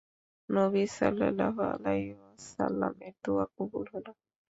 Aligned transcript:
নবী 0.49 0.83
সাল্লাল্লাহু 0.97 1.61
আলাইহি 1.73 2.13
ওয়াসাল্লামের 2.19 3.13
দুআ 3.23 3.45
কবুল 3.55 3.85
হল। 3.93 4.05